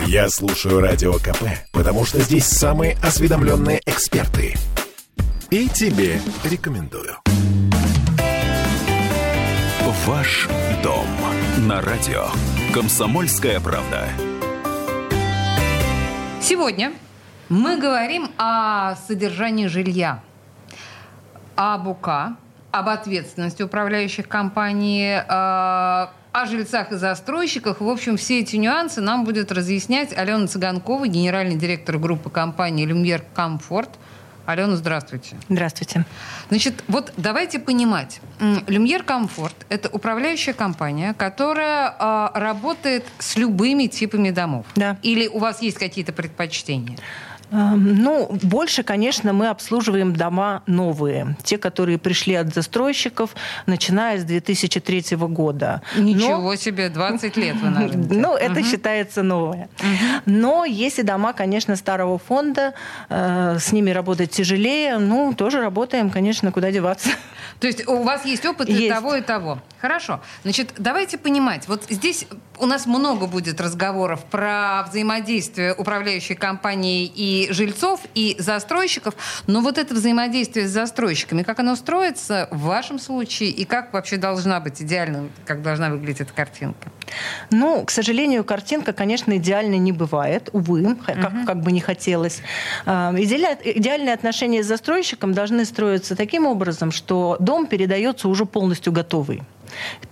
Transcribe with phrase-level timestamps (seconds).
[0.00, 4.54] Я слушаю Радио КП, потому что здесь самые осведомленные эксперты.
[5.50, 7.16] И тебе рекомендую.
[10.06, 10.48] Ваш
[10.82, 11.06] дом
[11.66, 12.26] на радио.
[12.74, 14.06] Комсомольская правда.
[16.42, 16.92] Сегодня
[17.48, 20.22] мы говорим о содержании жилья,
[21.56, 22.36] об УК,
[22.70, 27.80] об ответственности управляющих компаний, э, о жильцах и застройщиках.
[27.80, 33.22] В общем, все эти нюансы нам будет разъяснять Алена Цыганкова, генеральный директор группы компании «Люмьер
[33.34, 33.90] Комфорт».
[34.44, 35.36] Алена, здравствуйте.
[35.48, 36.04] Здравствуйте.
[36.48, 38.20] Значит, вот давайте понимать.
[38.66, 44.66] Люмьер Комфорт– это управляющая компания, которая э, работает с любыми типами домов.
[44.74, 44.98] Да.
[45.02, 46.98] Или у вас есть какие-то предпочтения?
[47.50, 53.34] Ну, больше, конечно, мы обслуживаем дома новые, те, которые пришли от застройщиков,
[53.66, 55.82] начиная с 2003 года.
[55.96, 56.56] Ничего Но...
[56.56, 58.14] себе, 20 лет вы на рынке.
[58.14, 58.68] Ну, это угу.
[58.68, 59.68] считается новое.
[59.80, 60.22] Угу.
[60.26, 62.74] Но если дома, конечно, старого фонда,
[63.08, 67.10] э, с ними работать тяжелее, ну, тоже работаем, конечно, куда деваться.
[67.60, 68.82] То есть у вас есть опыт есть.
[68.82, 69.58] и того, и того.
[69.80, 70.20] Хорошо.
[70.42, 71.68] Значит, давайте понимать.
[71.68, 72.26] Вот здесь
[72.58, 79.14] у нас много будет разговоров про взаимодействие управляющей компании и жильцов, и застройщиков.
[79.46, 84.16] Но вот это взаимодействие с застройщиками, как оно строится в вашем случае, и как вообще
[84.16, 86.90] должна быть идеально, как должна выглядеть эта картинка?
[87.50, 91.46] Ну, к сожалению, картинка, конечно, идеальной не бывает, увы, как, угу.
[91.46, 92.42] как бы не хотелось.
[92.86, 99.42] А, идеальные отношения с застройщиком должны строиться таким образом, что дом передается уже полностью готовый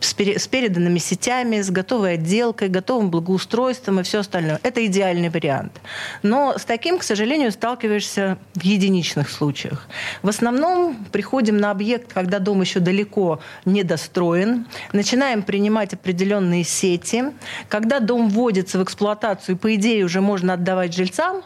[0.00, 4.60] с, переданными сетями, с готовой отделкой, готовым благоустройством и все остальное.
[4.62, 5.80] Это идеальный вариант.
[6.22, 9.88] Но с таким, к сожалению, сталкиваешься в единичных случаях.
[10.22, 17.24] В основном приходим на объект, когда дом еще далеко не достроен, начинаем принимать определенные сети.
[17.68, 21.42] Когда дом вводится в эксплуатацию, по идее уже можно отдавать жильцам,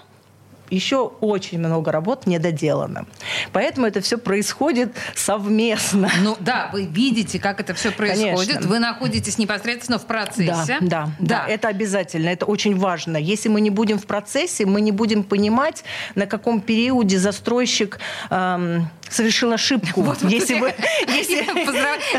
[0.70, 3.06] еще очень много работ не доделано.
[3.52, 6.10] Поэтому это все происходит совместно.
[6.22, 8.48] Ну да, вы видите, как это все происходит.
[8.48, 8.68] Конечно.
[8.68, 10.78] Вы находитесь непосредственно в процессе.
[10.80, 13.16] Да, да, да, да, это обязательно, это очень важно.
[13.16, 15.84] Если мы не будем в процессе, мы не будем понимать,
[16.14, 17.98] на каком периоде застройщик
[18.30, 20.02] эм, совершил ошибку.
[20.02, 21.36] Вот, если вот, вы, я, если...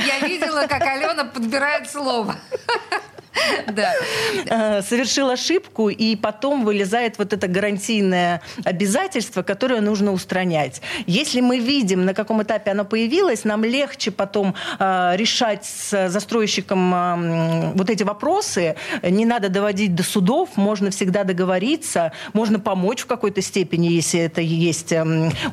[0.08, 2.36] я видела, как Алена подбирает слово.
[4.50, 10.82] Э, совершил ошибку, и потом вылезает вот это гарантийное обязательство, которое нужно устранять.
[11.06, 16.94] Если мы видим, на каком этапе оно появилось, нам легче потом э, решать с застройщиком
[16.94, 18.76] э, вот эти вопросы.
[19.04, 24.42] Не надо доводить до судов, можно всегда договориться, можно помочь в какой-то степени, если это
[24.42, 24.94] есть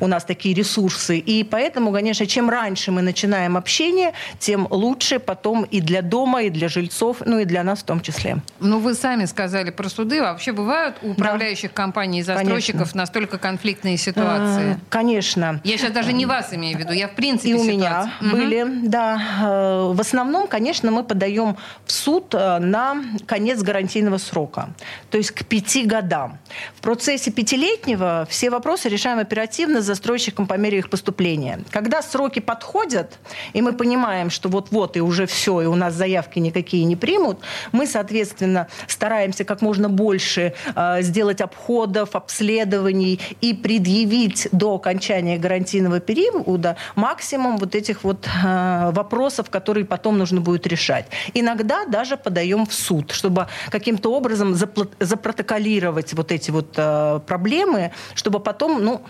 [0.00, 1.18] у нас такие ресурсы.
[1.18, 6.50] И поэтому, конечно, чем раньше мы начинаем общение, тем лучше потом и для дома, и
[6.50, 8.36] для жильцов, ну и для нас нас в том числе.
[8.60, 10.22] Ну, вы сами сказали про суды.
[10.22, 11.82] Вообще бывают у управляющих да.
[11.82, 13.00] компаний и застройщиков конечно.
[13.00, 14.74] настолько конфликтные ситуации?
[14.74, 15.60] А, конечно.
[15.64, 18.30] Я сейчас даже не вас имею в виду, я в принципе И у меня угу.
[18.30, 19.20] были, да.
[19.42, 24.70] Э, в основном, конечно, мы подаем в суд э, на конец гарантийного срока,
[25.10, 26.38] то есть к пяти годам.
[26.76, 31.60] В процессе пятилетнего все вопросы решаем оперативно с застройщиком по мере их поступления.
[31.70, 33.18] Когда сроки подходят,
[33.52, 37.40] и мы понимаем, что вот-вот и уже все, и у нас заявки никакие не примут,
[37.72, 46.00] мы, соответственно, стараемся как можно больше э, сделать обходов, обследований и предъявить до окончания гарантийного
[46.00, 51.06] периода максимум вот этих вот э, вопросов, которые потом нужно будет решать.
[51.34, 58.40] Иногда даже подаем в суд, чтобы каким-то образом запротоколировать вот эти вот э, проблемы, чтобы
[58.40, 59.02] потом, ну,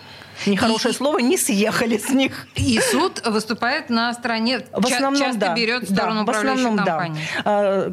[0.46, 2.46] нехорошее и, слово, не съехали с них.
[2.54, 7.22] И суд выступает на стороне, в основном, часто да, берет сторону да, в основном, компании.
[7.44, 7.92] Да.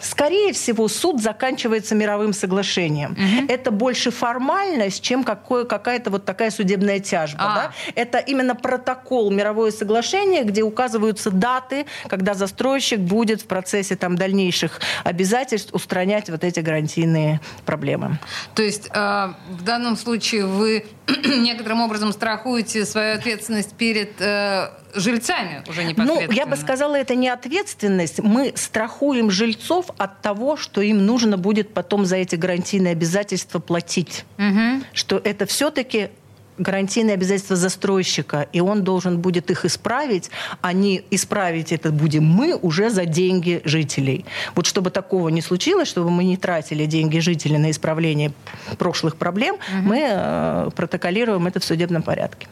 [0.00, 3.12] Скорее всего, суд заканчивается мировым соглашением.
[3.12, 3.52] Угу.
[3.52, 7.40] Это больше формальность, чем какое, какая-то вот такая судебная тяжба.
[7.40, 7.54] А.
[7.54, 7.72] Да?
[7.94, 14.80] Это именно протокол мировое соглашение, где указываются даты, когда застройщик будет в процессе там, дальнейших
[15.04, 18.18] обязательств устранять вот эти гарантийные проблемы.
[18.54, 20.86] То есть э, в данном случае вы
[21.24, 26.28] некоторым образом страхуете свою ответственность перед э, жильцами уже непосредственно?
[26.28, 28.20] Ну, я бы сказала, это не ответственность.
[28.20, 34.24] Мы страхуем жильцов от того, что им нужно будет потом за эти гарантийные обязательства платить.
[34.38, 34.84] Угу.
[34.92, 36.10] Что это все-таки
[36.58, 40.30] гарантийные обязательства застройщика, и он должен будет их исправить,
[40.60, 44.24] а не исправить это будем мы уже за деньги жителей.
[44.54, 48.32] Вот чтобы такого не случилось, чтобы мы не тратили деньги жителей на исправление
[48.76, 49.88] прошлых проблем, угу.
[49.88, 52.48] мы э, протоколируем это в судебном порядке.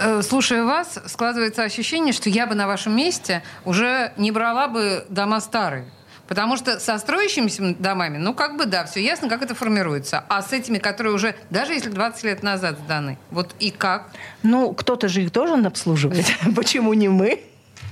[0.00, 5.04] Э, слушая вас, складывается ощущение, что я бы на вашем месте уже не брала бы
[5.08, 5.86] дома старые.
[6.28, 10.24] Потому что со строящимися домами, ну, как бы, да, все ясно, как это формируется.
[10.28, 14.10] А с этими, которые уже, даже если 20 лет назад сданы, вот и как?
[14.42, 16.36] Ну, кто-то же их должен обслуживать.
[16.56, 17.40] Почему не мы?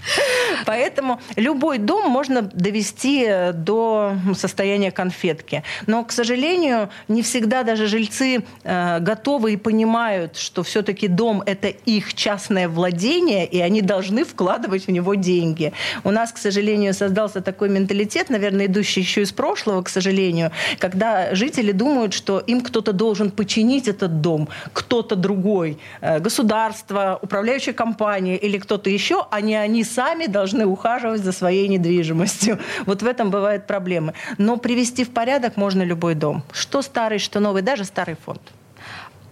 [0.67, 5.63] Поэтому любой дом можно довести э, до состояния конфетки.
[5.87, 11.69] Но, к сожалению, не всегда даже жильцы э, готовы и понимают, что все-таки дом– это
[11.69, 15.73] их частное владение, и они должны вкладывать в него деньги.
[16.05, 21.35] У нас, к сожалению, создался такой менталитет, наверное, идущий еще из прошлого, к сожалению, когда
[21.35, 28.37] жители думают, что им кто-то должен починить этот дом, кто-то другой, э, государство, управляющая компания
[28.37, 29.85] или кто-то еще, а не они
[30.27, 32.59] должны ухаживать за своей недвижимостью.
[32.87, 34.15] Вот в этом бывают проблемы.
[34.39, 36.43] Но привести в порядок можно любой дом.
[36.53, 38.41] Что старый, что новый, даже старый фонд.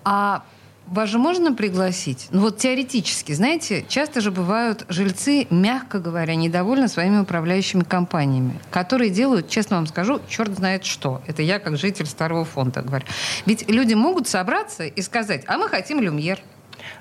[0.05, 0.43] А
[0.87, 2.29] вас же можно пригласить?
[2.33, 9.11] Ну вот теоретически, знаете, часто же бывают жильцы, мягко говоря, недовольны своими управляющими компаниями, которые
[9.11, 11.23] делают, честно вам скажу, черт знает что.
[11.27, 13.07] Это я как житель старого фонда говорю.
[13.47, 16.41] Ведь люди могут собраться и сказать, а мы хотим люмьер,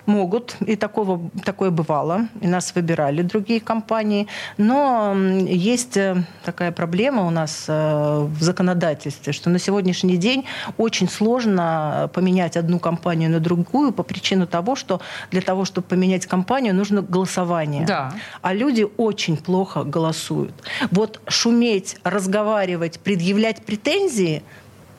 [0.06, 4.28] Могут, и такого, такое бывало, и нас выбирали другие компании.
[4.58, 10.46] Но есть э, такая проблема у нас э, в законодательстве, что на сегодняшний день
[10.78, 15.02] очень сложно поменять одну компанию на другую по причине того, что
[15.32, 17.86] для того, чтобы поменять компанию, нужно голосование.
[17.86, 18.14] Да.
[18.42, 20.54] А люди очень плохо голосуют.
[20.92, 24.44] Вот шуметь, разговаривать, предъявлять претензии–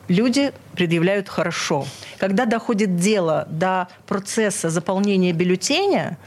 [0.07, 1.85] люди предъявляют хорошо.
[2.17, 6.17] Когда доходит дело до процесса заполнения бюллетеня,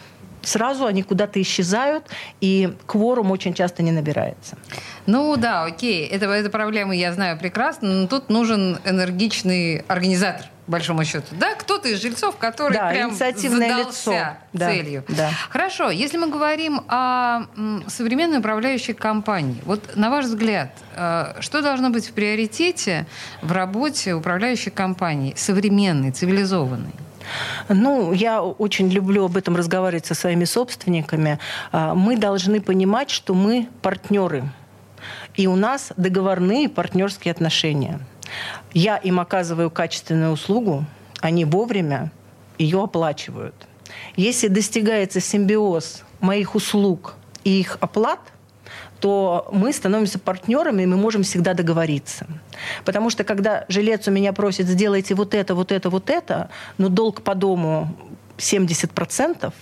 [0.46, 2.04] сразу они куда-то исчезают,
[2.40, 4.56] и кворум очень часто не набирается.
[5.06, 11.04] Ну да, окей, это, это проблема я знаю прекрасно, но тут нужен энергичный организатор большому
[11.04, 11.26] счету.
[11.32, 14.12] Да, кто-то из жильцов, который да, прям инициативное лицо.
[14.56, 15.04] целью.
[15.08, 15.31] Да, да.
[15.48, 17.43] Хорошо, если мы говорим о
[17.87, 23.06] современной управляющей компании, вот на ваш взгляд, э, что должно быть в приоритете
[23.43, 27.06] в работе управляющей компании, современной, цивилизованной?
[27.69, 31.38] Ну, я очень люблю об этом разговаривать со своими собственниками.
[31.73, 34.44] А, мы должны понимать, что мы партнеры.
[35.34, 38.00] И у нас договорные партнерские отношения.
[38.73, 40.84] Я им оказываю качественную услугу,
[41.20, 42.11] они вовремя
[42.58, 43.55] ее оплачивают.
[44.17, 47.14] Если достигается симбиоз моих услуг
[47.44, 48.20] и их оплат,
[49.00, 52.26] то мы становимся партнерами, и мы можем всегда договориться.
[52.84, 56.48] Потому что когда жилец у меня просит, сделайте вот это, вот это, вот это,
[56.78, 57.94] но долг по дому
[58.38, 59.52] 70%,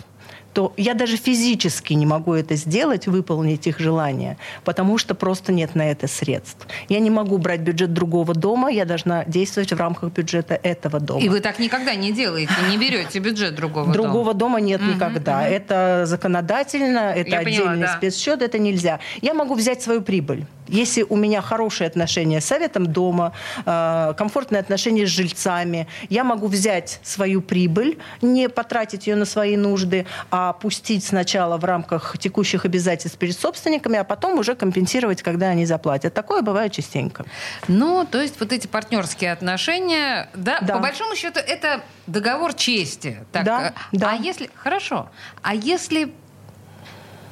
[0.54, 5.74] то я даже физически не могу это сделать, выполнить их желание, потому что просто нет
[5.74, 6.66] на это средств.
[6.88, 11.20] Я не могу брать бюджет другого дома, я должна действовать в рамках бюджета этого дома.
[11.20, 13.94] И вы так никогда не делаете, не берете бюджет другого дома?
[13.94, 15.46] Другого дома нет никогда.
[15.46, 19.00] Это законодательно, это отдельный спецсчет, это нельзя.
[19.20, 20.46] Я могу взять свою прибыль.
[20.74, 23.32] Если у меня хорошие отношения с советом дома,
[23.64, 29.56] э, комфортные отношения с жильцами, я могу взять свою прибыль, не потратить ее на свои
[29.56, 35.46] нужды, а пустить сначала в рамках текущих обязательств перед собственниками, а потом уже компенсировать, когда
[35.50, 36.12] они заплатят.
[36.12, 37.24] Такое бывает частенько.
[37.68, 40.74] Ну, то есть вот эти партнерские отношения, да, да.
[40.74, 43.24] по большому счету это договор чести.
[43.30, 44.10] Так, да, э, да.
[44.10, 45.08] А если, хорошо,
[45.40, 46.12] а если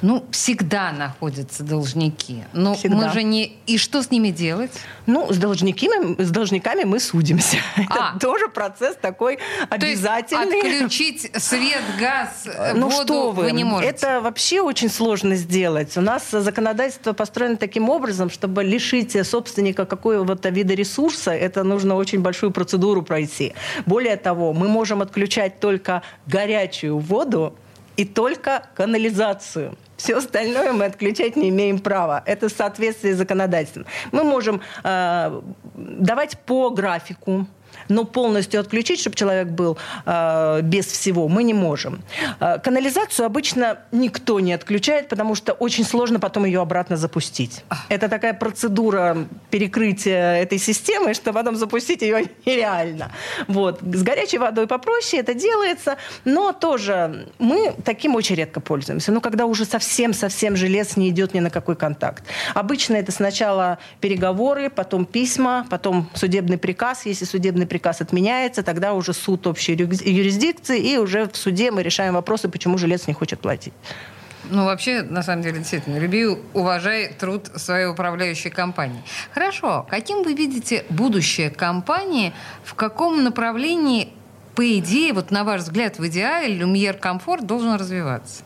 [0.03, 2.43] ну, всегда находятся должники.
[2.51, 2.97] Но всегда.
[2.97, 3.57] мы же не...
[3.67, 4.71] И что с ними делать?
[5.05, 7.57] Ну, с должниками, с должниками мы судимся.
[7.89, 8.11] А.
[8.11, 10.45] Это тоже процесс такой обязательный.
[10.45, 13.89] То есть отключить свет, газ, ну, воду что вы, вы не можете?
[13.89, 15.95] Это вообще очень сложно сделать.
[15.95, 22.21] У нас законодательство построено таким образом, чтобы лишить собственника какого-то вида ресурса, это нужно очень
[22.21, 23.53] большую процедуру пройти.
[23.85, 27.55] Более того, мы можем отключать только горячую воду
[27.95, 29.77] и только канализацию.
[30.03, 32.23] Все остальное мы отключать не имеем права.
[32.25, 33.85] Это в соответствии с законодательством.
[34.11, 35.41] Мы можем э,
[35.75, 37.47] давать по графику
[37.89, 42.01] но полностью отключить, чтобы человек был э, без всего, мы не можем.
[42.39, 47.63] Э, канализацию обычно никто не отключает, потому что очень сложно потом ее обратно запустить.
[47.89, 53.11] Это такая процедура перекрытия этой системы, что потом запустить ее нереально.
[53.47, 53.79] Вот.
[53.81, 59.11] С горячей водой попроще это делается, но тоже мы таким очень редко пользуемся.
[59.11, 62.23] Ну, когда уже совсем-совсем желез не идет ни на какой контакт.
[62.53, 67.05] Обычно это сначала переговоры, потом письма, потом судебный приказ.
[67.05, 72.13] Если судебный приказ отменяется, тогда уже суд общей юрисдикции, и уже в суде мы решаем
[72.13, 73.73] вопросы, почему жилец не хочет платить.
[74.49, 79.01] Ну, вообще, на самом деле, действительно, люби, уважай труд своей управляющей компании.
[79.33, 79.87] Хорошо.
[79.89, 82.33] Каким вы видите будущее компании?
[82.63, 84.09] В каком направлении
[84.55, 88.43] по идее, вот на ваш взгляд, в идеале Люмьер Комфорт должен развиваться?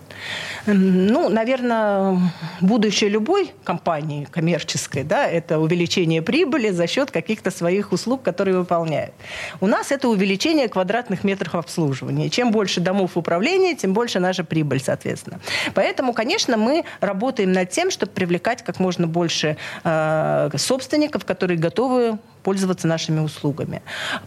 [0.66, 2.20] Ну, наверное,
[2.62, 9.14] будущее любой компании коммерческой, да, это увеличение прибыли за счет каких-то своих услуг, которые выполняет.
[9.62, 12.30] У нас это увеличение квадратных метров обслуживания.
[12.30, 15.40] Чем больше домов управления, тем больше наша прибыль, соответственно.
[15.74, 22.18] Поэтому, конечно, мы работаем над тем, чтобы привлекать как можно больше э, собственников, которые готовы
[22.48, 23.82] пользоваться нашими услугами.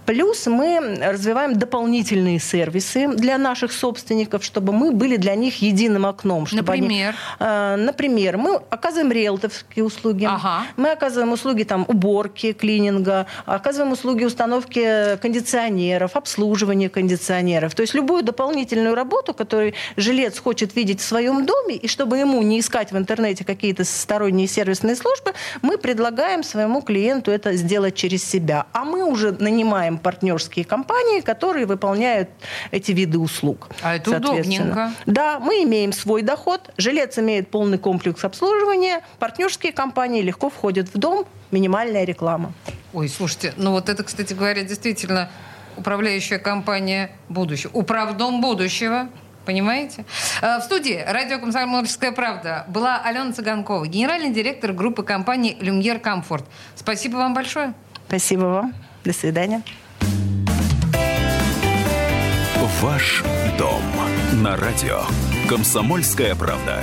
[0.05, 6.47] Плюс мы развиваем дополнительные сервисы для наших собственников, чтобы мы были для них единым окном.
[6.47, 7.15] Чтобы например?
[7.39, 10.65] Они, э, например, мы оказываем риэлторские услуги, ага.
[10.77, 17.75] мы оказываем услуги там, уборки, клининга, оказываем услуги установки кондиционеров, обслуживания кондиционеров.
[17.75, 22.43] То есть любую дополнительную работу, которую жилец хочет видеть в своем доме, и чтобы ему
[22.43, 28.10] не искать в интернете какие-то сторонние сервисные службы, мы предлагаем своему клиенту это сделать через
[28.11, 28.67] через себя.
[28.73, 32.29] А мы уже нанимаем партнерские компании, которые выполняют
[32.73, 33.69] эти виды услуг.
[33.83, 34.93] А это удобненько.
[35.07, 40.99] Да, мы имеем свой доход, жилец имеет полный комплекс обслуживания, партнерские компании легко входят в
[40.99, 42.53] дом, минимальная реклама.
[42.93, 45.31] Ой, слушайте, ну вот это, кстати говоря, действительно
[45.77, 49.09] управляющая компания будущего, управдом будущего.
[49.47, 50.05] Понимаете?
[50.43, 56.45] Э, в студии радио «Комсомольская правда» была Алена Цыганкова, генеральный директор группы компании «Люмьер Комфорт».
[56.77, 57.73] Спасибо вам большое.
[58.11, 58.75] Спасибо вам.
[59.05, 59.63] До свидания.
[62.83, 63.23] Ваш
[63.57, 63.81] дом
[64.43, 65.03] на радио.
[65.49, 66.83] Комсомольская правда.